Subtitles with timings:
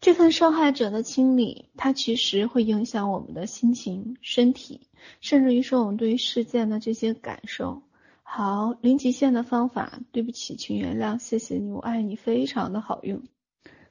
[0.00, 4.88] 这份受害者的清理，它其实会影响我们的心情、身体，
[5.20, 7.82] 甚至于说我们对于事件的这些感受。
[8.22, 13.22] 好，零极限的方法，对不起，请原谅，谢谢你，我爱你，非常的好用。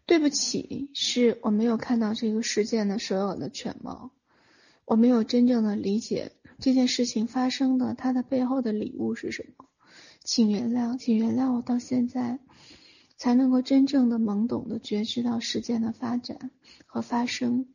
[0.07, 4.09] 对不起，是我没有看到这个事件的所有的全貌，
[4.85, 9.65] 我没有真正的理解这件事情发生的它的背后的礼物是什么。
[10.23, 12.39] 请原谅，请原谅我到现在。
[13.19, 16.49] 才能够真正的懵懂的觉知到事件的发展
[16.87, 17.67] 和发生，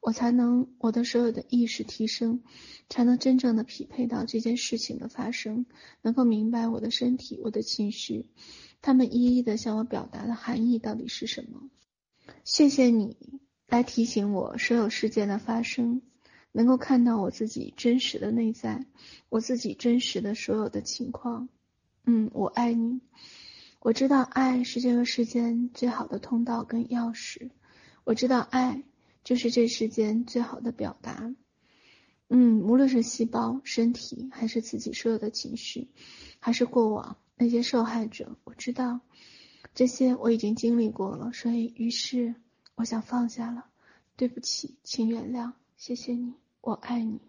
[0.00, 2.42] 我才能我的所有的意识提升，
[2.88, 5.66] 才能真正的匹配到这件事情的发生，
[6.00, 8.30] 能够明白我的身体、我的情绪，
[8.80, 11.68] 他们一一的向我表达的含义到底是什么。
[12.42, 16.00] 谢谢你来提醒我所有事件的发生，
[16.52, 18.86] 能够看到我自己真实的内在，
[19.28, 21.50] 我自己真实的所有的情况。
[22.06, 23.02] 嗯，我爱你。
[23.86, 27.50] 我知道爱是这个世间最好的通道跟钥匙，
[28.02, 28.82] 我知道爱
[29.22, 31.32] 就是这世间最好的表达。
[32.26, 35.86] 嗯，无论是细胞、身体，还是自己所有的情绪，
[36.40, 38.98] 还是过往那些受害者，我知道
[39.72, 42.34] 这些我已经经历过了，所以于是
[42.74, 43.66] 我想放下了。
[44.16, 47.20] 对不起，请原谅，谢谢你，我爱你。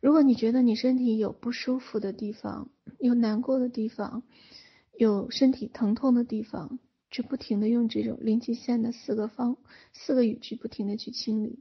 [0.00, 4.22] 如果你觉得你身体有不舒服的地方，有难过的地方，
[5.00, 6.78] 有身体疼痛的地方，
[7.10, 9.56] 就不停的用这种零极限的四个方
[9.94, 11.60] 四个语句，不停的去清理。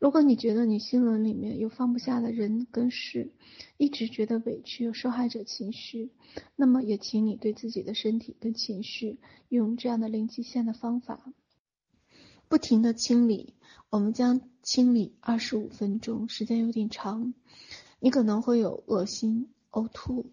[0.00, 3.30] 如果你觉得你心轮里面有放不下的人跟事，
[3.76, 6.10] 一直觉得委屈，有受害者情绪，
[6.56, 11.32] 那么也请你对自己的身体跟情绪用这样的零极限的方法，
[12.48, 13.54] 不停的清理。
[13.90, 17.32] 我们将清理二十五分钟，时间有点长，
[18.00, 20.32] 你可能会有恶心、呕吐。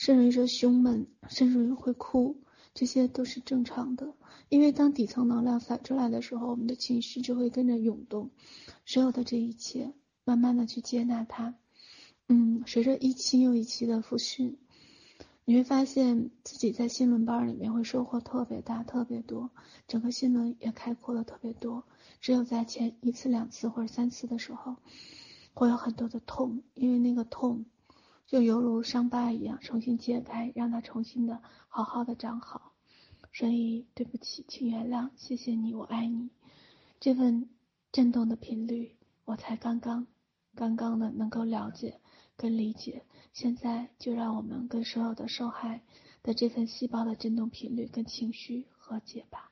[0.00, 2.38] 甚至于说胸闷，甚至于会哭，
[2.72, 4.14] 这些都是正常的。
[4.48, 8.30] 因为当底层能量反出来的时候，我们的情绪就会跟着涌动。
[8.86, 9.92] 所有的这一切，
[10.24, 11.54] 慢慢的去接纳它。
[12.28, 14.56] 嗯，随着一期又一期的复训，
[15.44, 19.50] 你会发现自己在新轮班里面会收获特别大、特别多，
[19.86, 21.84] 整个心轮也开阔了特别多。
[22.22, 24.76] 只有在前一次、两次或者三次的时候，
[25.52, 27.66] 会有很多的痛，因为那个痛。
[28.30, 32.74] 就犹如伤疤一样，重新揭开，让它重新的好好的长好。
[33.32, 36.30] 所以对不起，请原谅，谢谢你，我爱你。
[37.00, 37.50] 这份
[37.90, 40.06] 震动的频率，我才刚刚
[40.54, 42.00] 刚刚的能够了解
[42.36, 43.04] 跟理解。
[43.32, 45.82] 现在就让我们跟所有的受害
[46.22, 49.49] 的这份细胞的震动频率跟情绪和解吧。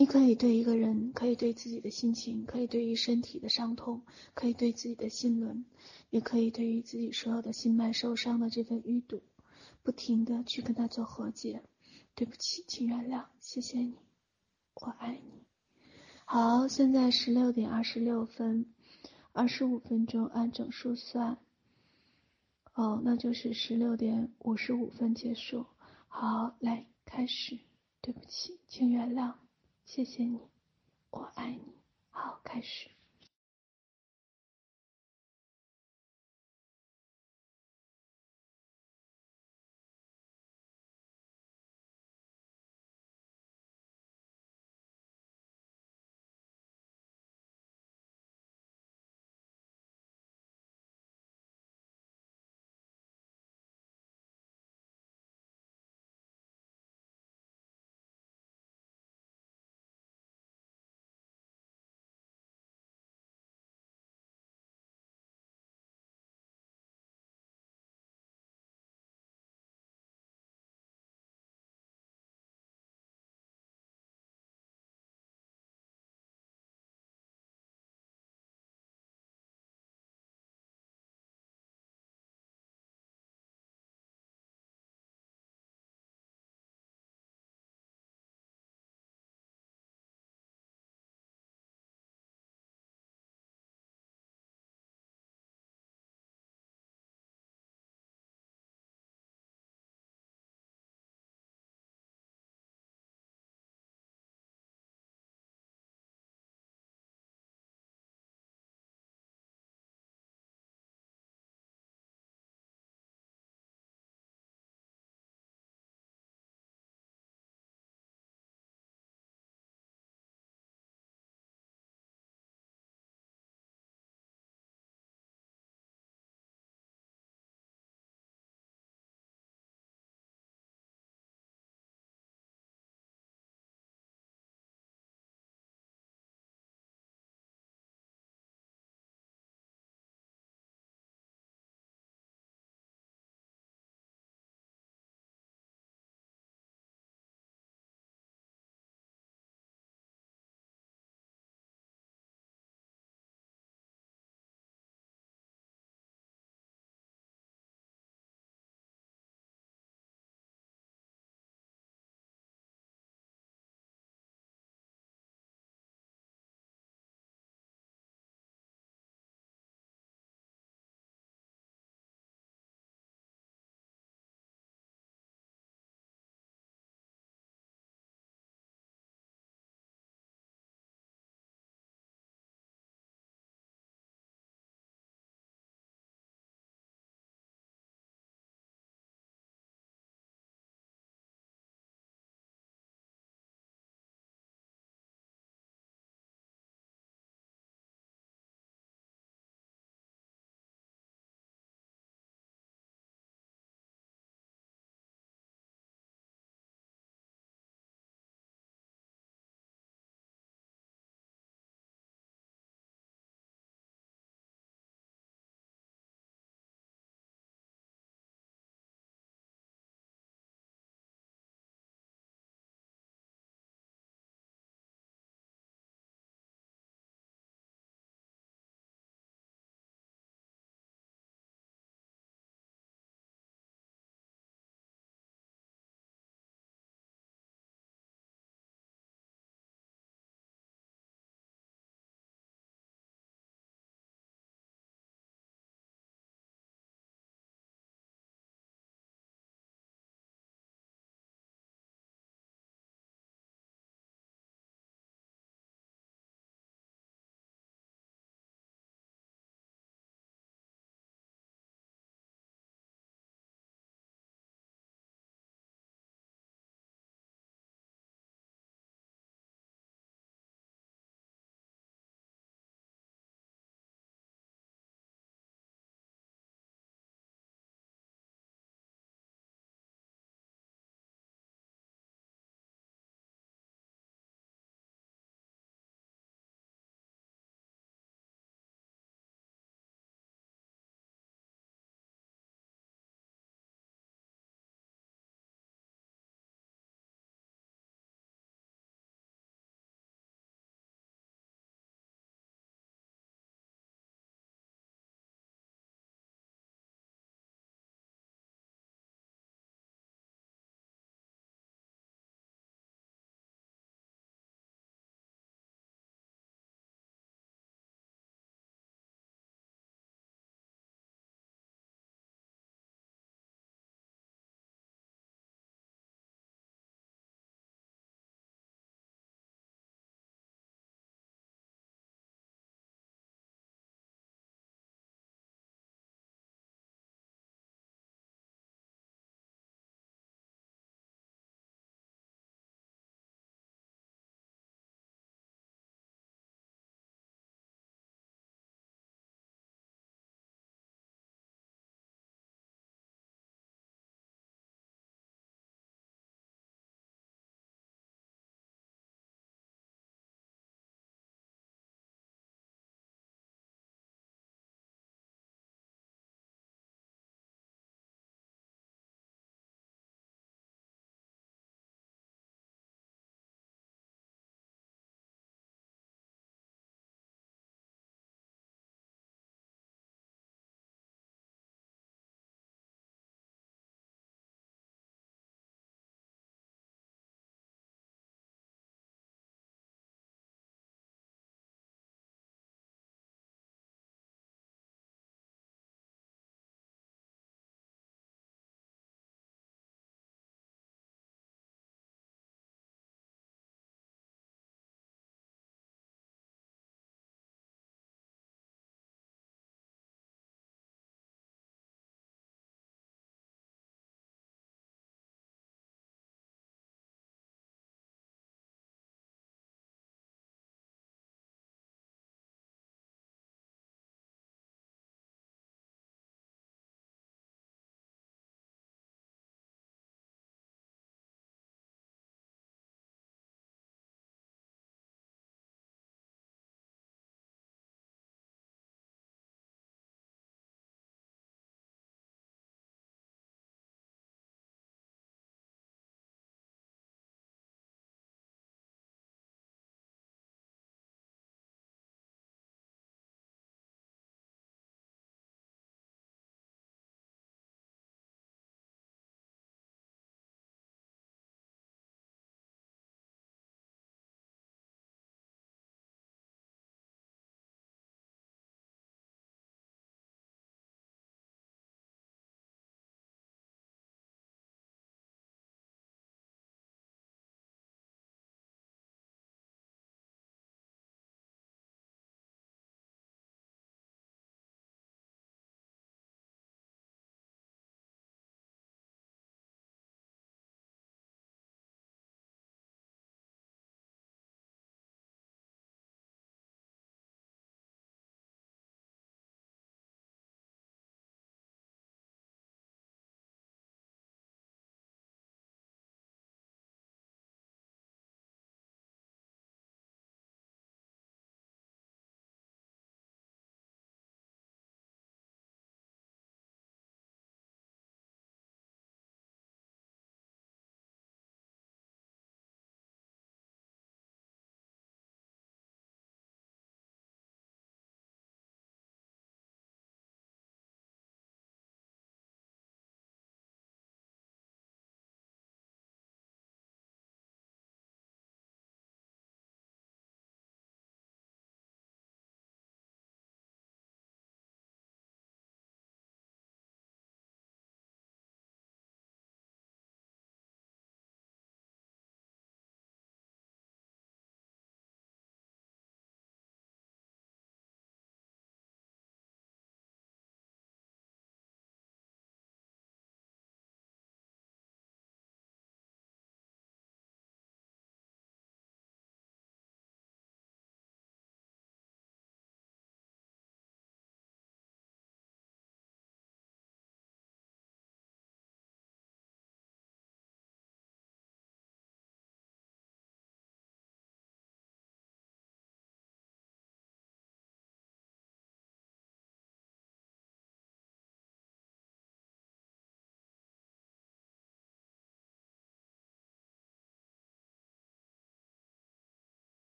[0.00, 5.64] 你可以对一个人，可以对自己的心情，可以对于身体的伤痛，可以对自己的心轮，
[6.08, 9.24] 也可以对于自己所有的心脉受伤的这份淤堵，
[9.82, 11.64] 不停的去跟他做和解。
[12.14, 13.96] 对不起，请原谅，谢谢你，
[14.74, 15.42] 我爱你。
[16.24, 18.72] 好，现在十六点二十六分，
[19.32, 21.38] 二十五分钟按整数算。
[22.74, 25.66] 哦，那就是十六点五十五分结束。
[26.06, 27.58] 好，来开始。
[28.00, 29.34] 对不起，请原谅。
[29.90, 30.38] 谢谢你，
[31.08, 31.80] 我爱你。
[32.10, 32.90] 好，开始。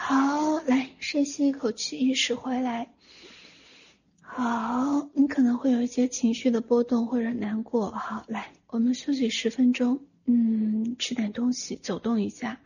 [0.00, 2.88] 好，来深吸一口气，意识回来。
[4.22, 7.90] 好，你可能会有一些情绪的波动或者难过。
[7.90, 12.60] 好，来，我们休息十分钟，嗯，吃点东西，走动一下。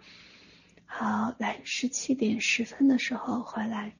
[0.84, 3.96] 好，来，十七点十分的时候回来。